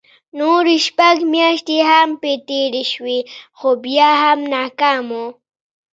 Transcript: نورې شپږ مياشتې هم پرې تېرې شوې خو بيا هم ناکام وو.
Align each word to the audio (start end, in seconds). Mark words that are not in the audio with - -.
نورې 0.39 0.75
شپږ 0.87 1.17
مياشتې 1.33 1.77
هم 1.89 2.09
پرې 2.21 2.33
تېرې 2.47 2.83
شوې 2.93 3.19
خو 3.57 3.69
بيا 3.83 4.09
هم 4.23 4.39
ناکام 4.53 5.05
وو. 5.15 5.25